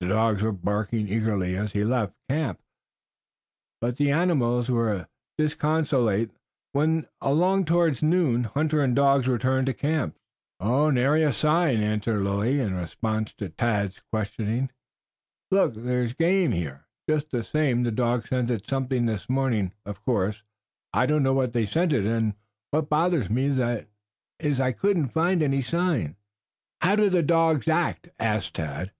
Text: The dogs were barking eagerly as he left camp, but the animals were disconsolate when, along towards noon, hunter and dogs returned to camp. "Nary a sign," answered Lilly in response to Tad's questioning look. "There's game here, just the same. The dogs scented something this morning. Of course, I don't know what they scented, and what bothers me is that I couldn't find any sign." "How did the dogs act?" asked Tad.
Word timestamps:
The 0.00 0.08
dogs 0.08 0.42
were 0.42 0.50
barking 0.52 1.08
eagerly 1.08 1.56
as 1.58 1.72
he 1.72 1.84
left 1.84 2.14
camp, 2.26 2.58
but 3.82 3.96
the 3.98 4.10
animals 4.10 4.70
were 4.70 5.08
disconsolate 5.36 6.30
when, 6.72 7.06
along 7.20 7.66
towards 7.66 8.02
noon, 8.02 8.44
hunter 8.44 8.80
and 8.80 8.96
dogs 8.96 9.28
returned 9.28 9.66
to 9.66 9.74
camp. 9.74 10.16
"Nary 10.58 11.22
a 11.22 11.34
sign," 11.34 11.82
answered 11.82 12.22
Lilly 12.22 12.60
in 12.60 12.72
response 12.72 13.34
to 13.34 13.50
Tad's 13.50 14.00
questioning 14.10 14.70
look. 15.50 15.74
"There's 15.74 16.14
game 16.14 16.52
here, 16.52 16.86
just 17.06 17.30
the 17.30 17.44
same. 17.44 17.82
The 17.82 17.90
dogs 17.92 18.30
scented 18.30 18.66
something 18.66 19.04
this 19.04 19.28
morning. 19.28 19.74
Of 19.84 20.02
course, 20.02 20.42
I 20.94 21.04
don't 21.04 21.22
know 21.22 21.34
what 21.34 21.52
they 21.52 21.66
scented, 21.66 22.06
and 22.06 22.32
what 22.70 22.88
bothers 22.88 23.28
me 23.28 23.48
is 23.52 23.58
that 23.58 23.86
I 24.40 24.72
couldn't 24.72 25.08
find 25.10 25.42
any 25.42 25.60
sign." 25.60 26.16
"How 26.80 26.96
did 26.96 27.12
the 27.12 27.22
dogs 27.22 27.68
act?" 27.68 28.08
asked 28.18 28.54
Tad. 28.54 28.92